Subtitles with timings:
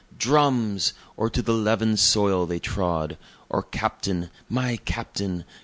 [0.17, 0.93] Drums!
[1.15, 3.19] or To the Leaven'd Soil they Trod,
[3.49, 4.31] Or Captain!
[4.49, 5.45] My Captain!